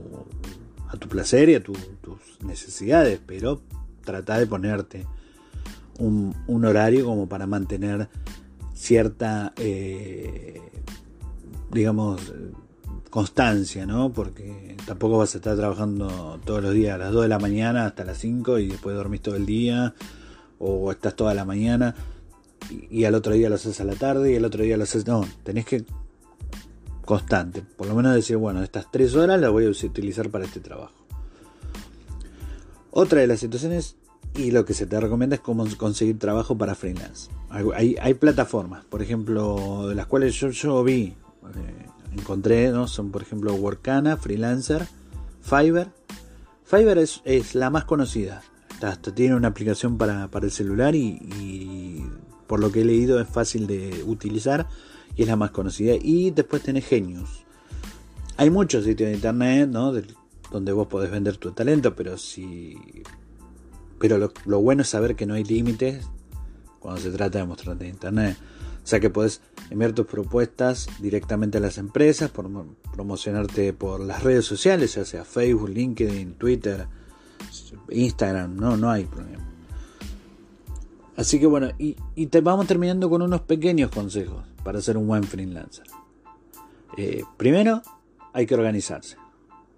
a 0.88 0.98
tu 0.98 1.08
placer 1.08 1.50
y 1.50 1.56
a 1.56 1.64
tus 1.64 1.80
necesidades, 2.46 3.20
pero 3.26 3.64
trata 4.06 4.38
de 4.38 4.46
ponerte 4.46 5.08
un, 5.98 6.36
horario 6.64 7.06
como 7.06 7.28
para 7.28 7.48
mantener 7.48 8.08
cierta, 8.76 9.52
eh, 9.58 10.62
digamos, 11.72 12.22
constancia, 13.10 13.86
¿no? 13.86 14.12
Porque 14.12 14.76
tampoco 14.86 15.18
vas 15.18 15.34
a 15.36 15.38
estar 15.38 15.56
trabajando 15.56 16.40
todos 16.46 16.62
los 16.62 16.74
días 16.74 16.96
a 16.96 16.98
las 16.98 17.12
2 17.12 17.24
de 17.24 17.28
la 17.28 17.40
mañana 17.40 17.86
hasta 17.86 18.04
las 18.04 18.18
5 18.20 18.60
y 18.60 18.68
después 18.68 18.96
dormís 18.96 19.22
todo 19.22 19.36
el 19.36 19.46
día, 19.46 19.94
o 20.60 20.92
estás 20.92 21.16
toda 21.16 21.34
la 21.34 21.46
mañana 21.46 21.96
y, 22.90 23.06
al 23.06 23.16
otro 23.16 23.34
día 23.34 23.50
lo 23.50 23.56
haces 23.56 23.80
a 23.80 23.84
la 23.84 23.96
tarde 23.96 24.34
y 24.34 24.36
al 24.36 24.46
otro 24.46 24.64
día 24.64 24.78
lo 24.78 24.84
haces. 24.84 25.08
No, 25.08 25.26
tenés 25.44 25.66
que 25.66 25.86
constante, 27.06 27.62
por 27.62 27.88
lo 27.88 27.96
menos 27.96 28.14
decir, 28.14 28.38
bueno, 28.38 28.62
estas 28.64 28.92
3 28.92 29.16
horas 29.16 29.42
las 29.42 29.52
voy 29.52 29.66
a 29.66 29.70
utilizar 29.70 30.30
para 30.30 30.46
este 30.46 30.60
trabajo. 30.60 30.94
Otra 32.92 33.22
de 33.22 33.28
las 33.28 33.40
situaciones 33.40 33.96
y 34.36 34.52
lo 34.52 34.66
que 34.66 34.74
se 34.74 34.86
te 34.86 35.00
recomienda 35.00 35.36
es 35.36 35.42
cómo 35.42 35.66
conseguir 35.78 36.20
trabajo 36.20 36.58
para 36.58 36.76
freelance. 36.76 37.32
Hay, 37.50 37.96
hay 38.00 38.14
plataformas, 38.14 38.86
por 38.86 39.02
ejemplo, 39.02 39.88
de 39.88 39.96
las 39.96 40.06
cuales 40.06 40.36
yo, 40.36 40.84
vi, 40.84 41.02
eh, 41.04 41.86
encontré, 42.14 42.72
¿no? 42.72 42.88
son 42.88 43.12
por 43.12 43.22
ejemplo 43.22 43.54
Workana, 43.54 44.18
Freelancer, 44.18 44.88
Fiverr. 45.42 45.92
Fiverr 46.64 47.00
es, 47.00 47.22
es 47.26 47.56
la 47.56 47.70
más 47.70 47.86
conocida. 47.86 48.42
Hasta 48.82 49.14
tiene 49.14 49.36
una 49.36 49.50
aplicación 49.50 49.98
para, 49.98 50.30
para 50.30 50.46
el 50.46 50.52
celular 50.52 50.96
y, 50.96 52.06
por 52.48 52.60
lo 52.60 52.72
que 52.72 52.82
he 52.82 52.86
leído 52.86 53.20
es 53.20 53.28
fácil 53.28 53.68
de 53.68 54.04
utilizar 54.06 54.68
y 55.16 55.24
es 55.24 55.28
la 55.28 55.36
más 55.36 55.52
conocida. 55.52 55.94
Y 56.02 56.32
después 56.32 56.64
tenés 56.64 56.86
Genius. 56.86 57.46
Hay 58.38 58.50
muchos 58.50 58.86
sitios 58.86 59.10
de 59.10 59.16
internet 59.16 59.70
¿no? 59.70 59.92
donde 60.52 60.72
vos 60.72 60.88
podés 60.88 61.12
vender 61.12 61.38
tu 61.38 61.52
talento, 61.52 61.96
pero 61.96 62.18
si 62.18 63.04
pero 64.00 64.32
lo, 64.46 64.62
bueno 64.62 64.82
es 64.82 64.90
saber 64.90 65.16
que 65.16 65.26
no 65.26 65.34
hay 65.34 65.44
límites 65.44 66.08
cuando 66.80 67.02
se 67.02 67.12
trata 67.12 67.40
de 67.40 67.46
mostrarte 67.46 67.86
en 67.86 67.92
internet. 67.92 68.38
O 68.90 68.92
sea 68.92 69.00
que 69.00 69.12
puedes 69.12 69.42
enviar 69.70 69.94
tus 69.94 70.08
propuestas 70.08 70.88
directamente 70.98 71.60
a 71.60 71.62
las 71.62 71.78
empresas, 71.78 72.32
promocionarte 72.32 73.72
por 73.72 74.00
las 74.00 74.24
redes 74.24 74.46
sociales, 74.46 74.96
ya 74.96 75.06
sea 75.06 75.24
Facebook, 75.26 75.70
LinkedIn, 75.70 76.34
Twitter, 76.34 76.88
Instagram, 77.92 78.56
no, 78.56 78.78
no 78.78 78.90
hay 78.90 79.06
problema. 79.06 79.48
Así 81.16 81.40
que 81.40 81.46
bueno, 81.46 81.70
y, 81.78 81.98
te 82.26 82.42
vamos 82.42 82.66
terminando 82.66 83.12
con 83.12 83.22
unos 83.22 83.42
pequeños 83.42 83.92
consejos 83.92 84.44
para 84.64 84.82
ser 84.82 84.98
un 84.98 85.06
buen 85.06 85.24
freelancer. 85.24 85.86
Eh, 86.98 87.22
primero, 87.38 87.84
hay 88.34 88.48
que 88.48 88.56
organizarse. 88.56 89.18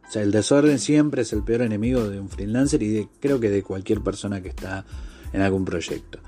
O 0.08 0.10
sea, 0.10 0.22
el 0.22 0.32
desorden 0.32 0.80
siempre 0.80 1.24
es 1.24 1.34
el 1.34 1.44
peor 1.44 1.63
enemigo 1.63 2.08
de 2.08 2.22
un 2.22 2.30
freelancer 2.30 2.82
y 2.82 2.88
de, 2.88 3.10
creo 3.20 3.41
que 3.41 3.50
de 3.50 3.62
cualquier 3.62 4.00
persona 4.00 4.41
que 4.41 4.48
está 4.48 4.86
en 5.34 5.41
algún 5.41 5.65
proyecto. 5.65 6.20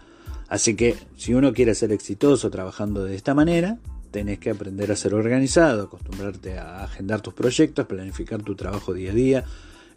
Así 0.53 0.75
que 0.75 0.95
si 1.17 1.33
uno 1.33 1.51
quiere 1.51 1.73
ser 1.73 1.91
exitoso 1.91 2.51
trabajando 2.51 3.03
de 3.03 3.15
esta 3.15 3.33
manera, 3.33 3.79
tenés 4.11 4.37
que 4.37 4.51
aprender 4.51 4.91
a 4.91 4.95
ser 4.95 5.15
organizado, 5.15 5.85
acostumbrarte 5.85 6.59
a 6.59 6.83
agendar 6.83 7.21
tus 7.21 7.33
proyectos, 7.33 7.87
planificar 7.87 8.43
tu 8.43 8.53
trabajo 8.53 8.93
día 8.93 9.09
a 9.09 9.15
día, 9.15 9.43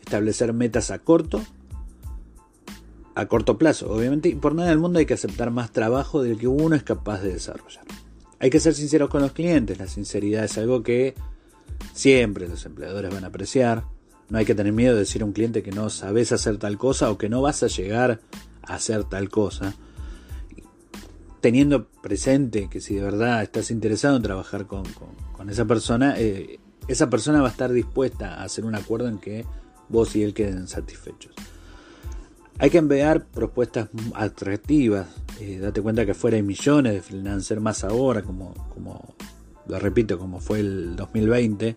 establecer 0.00 0.54
metas 0.54 0.90
a 0.90 0.98
corto, 1.00 1.42
a 3.14 3.26
corto 3.26 3.58
plazo, 3.58 3.92
obviamente, 3.92 4.30
y 4.30 4.34
por 4.34 4.54
nada 4.54 4.70
del 4.70 4.78
mundo 4.78 4.98
hay 4.98 5.04
que 5.04 5.12
aceptar 5.12 5.50
más 5.50 5.72
trabajo 5.72 6.22
del 6.22 6.38
que 6.38 6.48
uno 6.48 6.74
es 6.74 6.82
capaz 6.82 7.20
de 7.20 7.34
desarrollar. 7.34 7.84
Hay 8.38 8.48
que 8.48 8.58
ser 8.58 8.72
sinceros 8.72 9.10
con 9.10 9.20
los 9.20 9.32
clientes, 9.32 9.78
la 9.78 9.88
sinceridad 9.88 10.42
es 10.42 10.56
algo 10.56 10.82
que 10.82 11.14
Siempre 11.92 12.48
los 12.48 12.64
empleadores 12.64 13.12
van 13.12 13.24
a 13.24 13.26
apreciar. 13.26 13.84
No 14.30 14.38
hay 14.38 14.46
que 14.46 14.54
tener 14.54 14.72
miedo 14.72 14.94
de 14.94 15.00
decir 15.00 15.20
a 15.20 15.26
un 15.26 15.32
cliente 15.32 15.62
que 15.62 15.72
no 15.72 15.90
sabes 15.90 16.32
hacer 16.32 16.56
tal 16.56 16.78
cosa 16.78 17.10
o 17.10 17.18
que 17.18 17.28
no 17.28 17.42
vas 17.42 17.62
a 17.62 17.66
llegar 17.66 18.20
a 18.62 18.74
hacer 18.74 19.04
tal 19.04 19.28
cosa. 19.28 19.74
Teniendo 21.40 21.86
presente 21.86 22.68
que 22.68 22.80
si 22.80 22.96
de 22.96 23.02
verdad 23.02 23.42
estás 23.42 23.70
interesado 23.70 24.16
en 24.16 24.22
trabajar 24.22 24.66
con, 24.66 24.84
esa 25.48 25.64
persona, 25.64 26.14
eh, 26.18 26.58
esa 26.88 27.08
persona 27.08 27.40
va 27.40 27.48
a 27.48 27.50
estar 27.50 27.72
dispuesta 27.72 28.34
a 28.34 28.44
hacer 28.44 28.64
un 28.64 28.74
acuerdo 28.74 29.08
en 29.08 29.18
que 29.18 29.44
vos 29.88 30.16
y 30.16 30.22
él 30.22 30.34
queden 30.34 30.66
satisfechos. 30.66 31.34
Hay 32.58 32.70
que 32.70 32.78
enviar 32.78 33.26
propuestas 33.26 33.90
atractivas. 34.14 35.08
Eh, 35.40 35.58
date 35.58 35.82
cuenta 35.82 36.06
que 36.06 36.14
fuera 36.14 36.36
hay 36.36 36.42
millones 36.42 36.94
de 36.94 37.02
freelancers, 37.02 37.60
más 37.60 37.84
ahora, 37.84 38.22
como, 38.22 38.54
como 38.72 39.14
lo 39.68 39.78
repito, 39.78 40.18
como 40.18 40.40
fue 40.40 40.60
el 40.60 40.96
2020. 40.96 41.76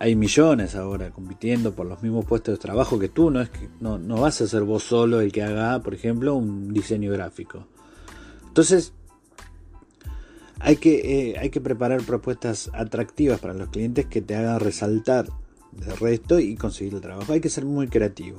Hay 0.00 0.16
millones 0.16 0.74
ahora 0.74 1.10
compitiendo 1.10 1.72
por 1.72 1.86
los 1.86 2.02
mismos 2.02 2.24
puestos 2.24 2.54
de 2.54 2.58
trabajo 2.58 2.98
que 2.98 3.10
tú. 3.10 3.30
No, 3.30 3.40
es 3.40 3.50
que, 3.50 3.68
no, 3.80 3.98
no 3.98 4.16
vas 4.16 4.40
a 4.40 4.48
ser 4.48 4.64
vos 4.64 4.82
solo 4.82 5.20
el 5.20 5.30
que 5.30 5.42
haga, 5.42 5.80
por 5.80 5.94
ejemplo, 5.94 6.34
un 6.34 6.72
diseño 6.72 7.12
gráfico. 7.12 7.66
Entonces, 8.50 8.92
hay 10.58 10.76
que, 10.76 11.30
eh, 11.30 11.38
hay 11.38 11.50
que 11.50 11.60
preparar 11.60 12.02
propuestas 12.02 12.68
atractivas 12.74 13.38
para 13.38 13.54
los 13.54 13.68
clientes 13.68 14.06
que 14.06 14.20
te 14.20 14.34
hagan 14.34 14.58
resaltar 14.58 15.28
del 15.70 15.96
resto 15.96 16.40
y 16.40 16.56
conseguir 16.56 16.94
el 16.94 17.00
trabajo. 17.00 17.32
Hay 17.32 17.40
que 17.40 17.48
ser 17.48 17.64
muy 17.64 17.86
creativo. 17.86 18.38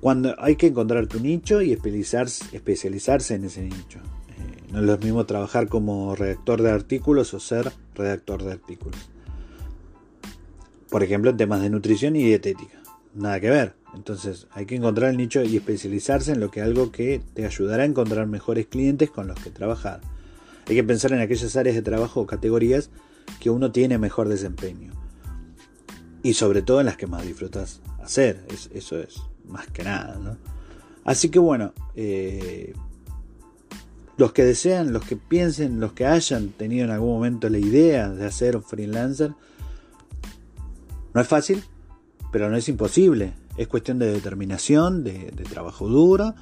Cuando 0.00 0.34
hay 0.38 0.56
que 0.56 0.68
encontrar 0.68 1.06
tu 1.08 1.20
nicho 1.20 1.60
y 1.60 1.72
especializarse, 1.72 3.34
en 3.34 3.44
ese 3.44 3.64
nicho. 3.64 3.98
Eh, 3.98 4.72
no 4.72 4.78
es 4.78 4.84
lo 4.86 4.96
mismo 4.96 5.26
trabajar 5.26 5.68
como 5.68 6.14
redactor 6.14 6.62
de 6.62 6.70
artículos 6.70 7.34
o 7.34 7.40
ser 7.40 7.70
redactor 7.94 8.44
de 8.44 8.52
artículos. 8.52 9.10
Por 10.88 11.02
ejemplo, 11.02 11.30
en 11.30 11.36
temas 11.36 11.60
de 11.60 11.68
nutrición 11.68 12.16
y 12.16 12.24
dietética. 12.24 12.80
Nada 13.14 13.40
que 13.40 13.50
ver. 13.50 13.77
Entonces 13.94 14.46
hay 14.52 14.66
que 14.66 14.76
encontrar 14.76 15.10
el 15.10 15.16
nicho 15.16 15.42
y 15.42 15.56
especializarse 15.56 16.32
en 16.32 16.40
lo 16.40 16.50
que 16.50 16.60
algo 16.60 16.92
que 16.92 17.20
te 17.34 17.46
ayudará 17.46 17.82
a 17.82 17.86
encontrar 17.86 18.26
mejores 18.26 18.66
clientes 18.66 19.10
con 19.10 19.26
los 19.28 19.38
que 19.40 19.50
trabajar. 19.50 20.00
Hay 20.66 20.74
que 20.74 20.84
pensar 20.84 21.12
en 21.12 21.20
aquellas 21.20 21.56
áreas 21.56 21.74
de 21.74 21.82
trabajo 21.82 22.20
o 22.20 22.26
categorías 22.26 22.90
que 23.40 23.50
uno 23.50 23.72
tiene 23.72 23.98
mejor 23.98 24.28
desempeño. 24.28 24.92
Y 26.22 26.34
sobre 26.34 26.62
todo 26.62 26.80
en 26.80 26.86
las 26.86 26.96
que 26.96 27.06
más 27.06 27.26
disfrutas 27.26 27.80
hacer. 28.02 28.44
eso 28.74 28.98
es 28.98 29.22
más 29.46 29.66
que 29.68 29.84
nada. 29.84 30.38
Así 31.04 31.30
que 31.30 31.38
bueno, 31.38 31.72
eh, 31.94 32.74
los 34.18 34.32
que 34.32 34.44
desean, 34.44 34.92
los 34.92 35.04
que 35.04 35.16
piensen, 35.16 35.80
los 35.80 35.92
que 35.92 36.04
hayan 36.04 36.48
tenido 36.50 36.84
en 36.84 36.90
algún 36.90 37.10
momento 37.10 37.48
la 37.48 37.58
idea 37.58 38.10
de 38.10 38.26
hacer 38.26 38.56
un 38.56 38.62
freelancer, 38.62 39.32
no 41.14 41.20
es 41.20 41.28
fácil, 41.28 41.62
pero 42.30 42.50
no 42.50 42.56
es 42.56 42.68
imposible. 42.68 43.32
Es 43.58 43.68
cuestión 43.68 43.98
de 43.98 44.10
determinación, 44.10 45.04
de, 45.04 45.30
trabajo 45.50 45.86
duro. 45.86 46.34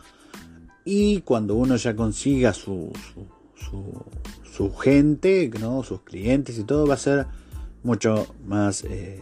Y 0.84 1.22
cuando 1.22 1.56
uno 1.56 1.74
ya 1.76 1.96
consiga 1.96 2.52
su, 2.52 2.92
su, 3.56 4.72
gente, 4.76 5.50
¿no? 5.60 5.82
sus 5.82 6.02
clientes 6.02 6.58
y 6.58 6.64
todo, 6.64 6.86
va 6.86 6.94
a 6.94 6.98
ser 6.98 7.26
mucho 7.82 8.26
más 8.46 8.84
eh, 8.84 9.20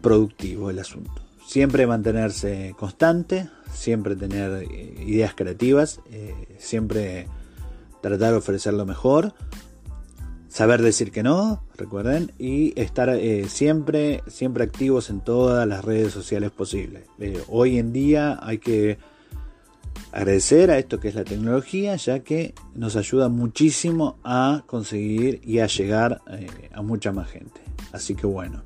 productivo 0.00 0.70
el 0.70 0.78
asunto. 0.78 1.22
Siempre 1.46 1.86
mantenerse 1.86 2.74
constante, 2.78 3.50
siempre 3.72 4.16
tener 4.16 4.62
eh, 4.62 5.04
ideas 5.06 5.34
creativas, 5.34 6.00
eh, 6.10 6.56
siempre 6.58 7.28
tratar 8.00 8.32
de 8.32 8.38
ofrecer 8.38 8.74
lo 8.74 8.86
mejor, 8.86 9.34
saber 10.48 10.82
decir 10.82 11.12
que 11.12 11.22
no, 11.22 11.62
recuerden, 11.76 12.32
y 12.38 12.78
estar 12.80 13.08
eh, 13.10 13.48
siempre, 13.48 14.22
siempre 14.26 14.64
activos 14.64 15.10
en 15.10 15.20
todas 15.20 15.66
las 15.66 15.84
redes 15.84 16.12
sociales 16.12 16.50
posibles. 16.50 17.04
hoy 17.48 17.78
en 17.78 17.92
día 17.92 18.38
hay 18.42 18.58
que 18.58 18.98
agradecer 20.12 20.70
a 20.70 20.78
esto 20.78 21.00
que 21.00 21.08
es 21.08 21.14
la 21.14 21.24
tecnología, 21.24 21.96
ya 21.96 22.20
que 22.20 22.54
nos 22.74 22.96
ayuda 22.96 23.28
muchísimo 23.28 24.18
a 24.24 24.62
conseguir 24.66 25.40
y 25.44 25.58
a 25.58 25.66
llegar 25.66 26.22
a 26.72 26.82
mucha 26.82 27.12
más 27.12 27.28
gente. 27.28 27.60
Así 27.92 28.14
que 28.14 28.26
bueno. 28.26 28.62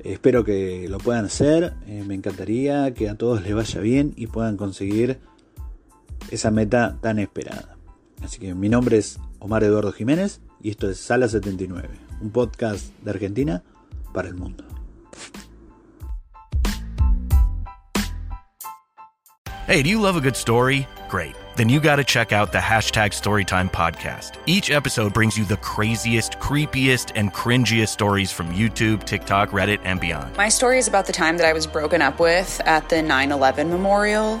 Espero 0.00 0.44
que 0.44 0.86
lo 0.88 0.98
puedan 0.98 1.24
hacer, 1.24 1.74
eh, 1.86 2.04
me 2.06 2.14
encantaría 2.14 2.94
que 2.94 3.08
a 3.08 3.16
todos 3.16 3.42
les 3.42 3.52
vaya 3.52 3.80
bien 3.80 4.12
y 4.16 4.28
puedan 4.28 4.56
conseguir 4.56 5.18
esa 6.30 6.52
meta 6.52 6.98
tan 7.00 7.18
esperada. 7.18 7.76
Así 8.22 8.38
que 8.38 8.54
mi 8.54 8.68
nombre 8.68 8.98
es 8.98 9.18
Omar 9.40 9.64
Eduardo 9.64 9.90
Jiménez 9.90 10.40
y 10.62 10.70
esto 10.70 10.90
es 10.90 10.98
Sala 10.98 11.28
79, 11.28 11.88
un 12.20 12.30
podcast 12.30 12.92
de 13.02 13.10
Argentina 13.10 13.62
para 14.12 14.28
el 14.28 14.34
mundo. 14.34 14.64
Hey, 19.66 19.82
do 19.82 19.90
you 19.90 20.00
love 20.00 20.16
a 20.16 20.20
good 20.20 20.36
story? 20.36 20.86
Great. 21.10 21.34
then 21.58 21.68
you 21.68 21.80
got 21.80 21.96
to 21.96 22.04
check 22.04 22.32
out 22.32 22.52
the 22.52 22.58
hashtag 22.58 23.10
Storytime 23.10 23.70
podcast. 23.70 24.36
Each 24.46 24.70
episode 24.70 25.12
brings 25.12 25.36
you 25.36 25.44
the 25.44 25.56
craziest, 25.56 26.38
creepiest, 26.38 27.10
and 27.16 27.34
cringiest 27.34 27.88
stories 27.88 28.30
from 28.30 28.54
YouTube, 28.54 29.04
TikTok, 29.04 29.50
Reddit, 29.50 29.80
and 29.82 30.00
beyond. 30.00 30.36
My 30.36 30.48
story 30.48 30.78
is 30.78 30.86
about 30.86 31.06
the 31.06 31.12
time 31.12 31.36
that 31.36 31.46
I 31.46 31.52
was 31.52 31.66
broken 31.66 32.00
up 32.00 32.20
with 32.20 32.60
at 32.64 32.88
the 32.88 33.02
9 33.02 33.32
11 33.32 33.68
memorial. 33.68 34.40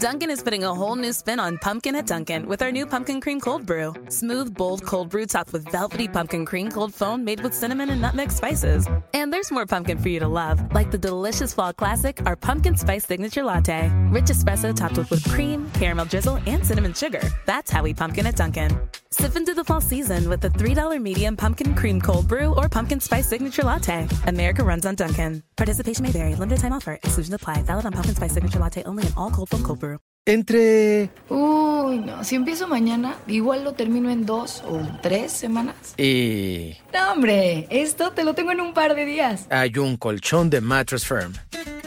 Dunkin' 0.00 0.28
is 0.28 0.42
putting 0.42 0.64
a 0.64 0.74
whole 0.74 0.96
new 0.96 1.12
spin 1.12 1.38
on 1.38 1.56
pumpkin 1.58 1.94
at 1.94 2.04
Dunkin' 2.08 2.46
with 2.46 2.62
our 2.62 2.72
new 2.72 2.84
pumpkin 2.84 3.20
cream 3.20 3.40
cold 3.40 3.64
brew. 3.64 3.94
Smooth, 4.08 4.52
bold 4.52 4.84
cold 4.84 5.08
brew 5.08 5.24
topped 5.24 5.52
with 5.52 5.70
velvety 5.70 6.08
pumpkin 6.08 6.44
cream 6.44 6.68
cold 6.68 6.92
foam 6.92 7.24
made 7.24 7.40
with 7.40 7.54
cinnamon 7.54 7.90
and 7.90 8.02
nutmeg 8.02 8.32
spices. 8.32 8.88
And 9.12 9.32
there's 9.32 9.52
more 9.52 9.66
pumpkin 9.66 9.98
for 9.98 10.08
you 10.08 10.18
to 10.18 10.26
love, 10.26 10.60
like 10.74 10.90
the 10.90 10.98
delicious 10.98 11.54
fall 11.54 11.72
classic, 11.72 12.20
our 12.26 12.34
pumpkin 12.34 12.76
spice 12.76 13.06
signature 13.06 13.44
latte. 13.44 13.88
Rich 14.10 14.26
espresso 14.26 14.74
topped 14.74 14.98
with 14.98 15.10
whipped 15.10 15.30
cream, 15.30 15.70
caramel 15.74 16.06
drizzle, 16.06 16.40
and 16.46 16.66
cinnamon 16.66 16.92
sugar. 16.92 17.22
That's 17.46 17.70
how 17.70 17.84
we 17.84 17.94
pumpkin 17.94 18.26
at 18.26 18.34
Dunkin'. 18.34 18.76
Sip 19.24 19.36
into 19.36 19.54
the 19.54 19.64
fall 19.64 19.80
season 19.80 20.28
with 20.28 20.42
the 20.42 20.50
$3 20.50 21.00
medium 21.00 21.34
pumpkin 21.34 21.74
cream 21.74 21.98
cold 21.98 22.28
brew 22.28 22.54
or 22.56 22.68
pumpkin 22.68 23.00
spice 23.00 23.26
signature 23.26 23.62
latte. 23.62 24.06
America 24.26 24.62
runs 24.62 24.84
on 24.84 24.96
Dunkin'. 24.96 25.42
Participation 25.56 26.02
may 26.02 26.12
vary. 26.12 26.34
Limited 26.34 26.60
time 26.60 26.74
offer. 26.74 26.98
Exclusion 27.02 27.32
apply. 27.32 27.62
Valid 27.62 27.86
on 27.86 27.92
pumpkin 27.92 28.14
spice 28.14 28.34
signature 28.34 28.58
latte 28.58 28.82
only 28.82 29.06
in 29.06 29.14
all 29.16 29.30
cold 29.30 29.48
foam 29.48 29.62
cold 29.62 29.78
brew. 29.78 29.98
Entre... 30.26 31.10
Uy, 31.28 31.98
no. 31.98 32.24
Si 32.24 32.34
empiezo 32.34 32.66
mañana, 32.66 33.14
igual 33.26 33.62
lo 33.62 33.72
termino 33.74 34.08
en 34.08 34.24
dos 34.24 34.62
o 34.66 34.80
tres 35.02 35.32
semanas. 35.32 35.94
Y... 35.98 36.76
No, 36.94 37.12
hombre. 37.12 37.66
Esto 37.68 38.12
te 38.12 38.24
lo 38.24 38.32
tengo 38.32 38.50
en 38.52 38.62
un 38.62 38.72
par 38.72 38.94
de 38.94 39.04
días. 39.04 39.46
Hay 39.50 39.76
un 39.76 39.98
colchón 39.98 40.48
de 40.48 40.62
Mattress 40.62 41.06
Firm. 41.06 41.34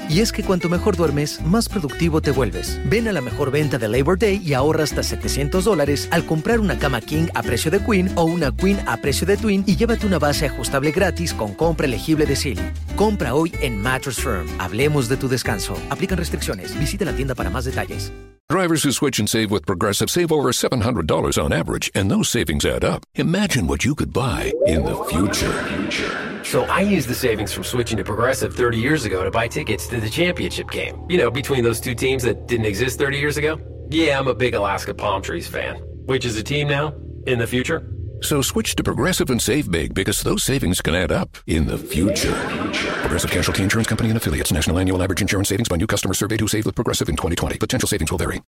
Y 0.08 0.22
es 0.22 0.32
que 0.32 0.44
cuanto 0.44 0.70
mejor 0.70 0.96
duermes, 0.96 1.42
más 1.42 1.68
productivo 1.68 2.22
te 2.22 2.32
vuelves. 2.32 2.80
Ven 2.86 3.08
a 3.08 3.12
la 3.12 3.22
mejor 3.22 3.52
venta 3.52 3.78
de 3.78 3.90
Labor 3.90 4.18
Day 4.18 4.40
y 4.42 4.54
ahorra 4.54 4.84
hasta 4.84 5.02
700 5.02 5.66
dólares 5.66 6.08
al 6.12 6.24
comprar 6.26 6.60
una 6.60 6.78
cama 6.78 7.02
King 7.02 7.28
a 7.34 7.42
precio 7.44 7.72
de 7.72 7.84
Queen 7.84 8.12
o 8.16 8.24
una 8.24 8.56
Queen 8.56 8.80
a 8.88 8.98
precio 8.98 9.28
de 9.28 9.36
Twin 9.36 9.64
y 9.66 9.76
llévate 9.76 10.06
una 10.06 10.20
base 10.20 10.46
ajustable 10.46 10.92
gratis 10.92 11.34
con 11.34 11.56
compra 11.56 11.88
elegible 11.88 12.26
de 12.26 12.36
Silly. 12.36 12.72
Compra 12.96 13.34
hoy 13.34 13.52
en 13.62 13.82
Mattress 13.82 14.18
Firm. 14.18 14.48
Hablemos 14.60 15.10
de 15.10 15.18
tu 15.18 15.28
descanso. 15.28 15.76
Aplican 15.90 16.20
restricciones. 16.20 16.78
Visita 16.80 17.04
la 17.04 17.14
tienda 17.14 17.36
para 17.36 17.50
más 17.50 17.66
detalles. 17.66 18.14
Drivers 18.50 18.84
who 18.84 18.94
switch 18.94 19.20
and 19.20 19.30
save 19.30 19.52
with 19.52 19.66
Progressive 19.66 20.10
save 20.10 20.32
over 20.32 20.52
$700 20.52 21.44
on 21.44 21.52
average, 21.52 21.92
and 21.94 22.10
those 22.10 22.30
savings 22.30 22.66
add 22.66 22.86
up. 22.86 23.04
Imagine 23.16 23.68
what 23.68 23.84
you 23.84 23.94
could 23.94 24.14
buy 24.14 24.54
in 24.66 24.86
the 24.86 25.04
future. 25.04 26.44
So 26.46 26.64
I 26.64 26.80
used 26.80 27.10
the 27.10 27.14
savings 27.14 27.52
from 27.52 27.66
switching 27.66 27.98
to 27.98 28.06
Progressive 28.06 28.56
30 28.56 28.78
years 28.78 29.04
ago 29.04 29.24
to 29.24 29.32
buy 29.32 29.50
tickets 29.50 29.88
to 29.88 30.00
the 30.00 30.10
championship 30.10 30.72
game. 30.72 31.06
You 31.10 31.18
know, 31.18 31.30
between 31.30 31.64
those 31.64 31.82
two 31.82 31.94
teams 31.94 32.24
that 32.24 32.48
didn't 32.48 32.66
exist 32.66 32.98
30 32.98 33.18
years 33.18 33.36
ago. 33.36 33.60
Yeah, 33.90 34.18
I'm 34.18 34.28
a 34.28 34.34
big 34.34 34.54
Alaska 34.54 34.94
Palm 34.94 35.22
Trees 35.22 35.48
fan. 35.48 35.76
Which 36.06 36.24
is 36.24 36.38
a 36.38 36.44
team 36.44 36.70
now? 36.70 36.94
In 37.26 37.40
the 37.40 37.48
future? 37.48 37.97
So 38.22 38.42
switch 38.42 38.76
to 38.76 38.84
Progressive 38.84 39.30
and 39.30 39.42
save 39.42 39.72
big 39.72 39.94
because 39.94 40.22
those 40.22 40.44
savings 40.44 40.82
can 40.82 40.96
add 40.96 41.12
up 41.12 41.38
in 41.46 41.68
the 41.68 41.78
future. 41.78 42.34
Progressive 43.02 43.32
Casualty 43.32 43.64
Insurance 43.64 43.88
Company 43.88 44.10
and 44.10 44.18
affiliates. 44.18 44.52
National 44.52 44.80
annual 44.80 45.02
average 45.02 45.22
insurance 45.22 45.50
savings 45.50 45.70
by 45.70 45.78
new 45.78 45.88
customer 45.88 46.14
surveyed 46.14 46.40
who 46.40 46.48
saved 46.48 46.66
with 46.66 46.76
Progressive 46.76 47.10
in 47.10 47.16
2020. 47.16 47.58
Potential 47.58 47.88
savings 47.88 48.12
will 48.12 48.18
vary. 48.18 48.42